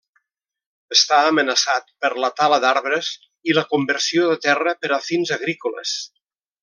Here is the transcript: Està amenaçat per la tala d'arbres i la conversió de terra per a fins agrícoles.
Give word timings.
Està 0.95 1.17
amenaçat 1.31 1.91
per 2.05 2.11
la 2.23 2.31
tala 2.39 2.59
d'arbres 2.63 3.11
i 3.51 3.55
la 3.59 3.65
conversió 3.75 4.31
de 4.33 4.41
terra 4.47 4.75
per 4.83 4.93
a 4.99 5.01
fins 5.11 5.35
agrícoles. 5.37 5.95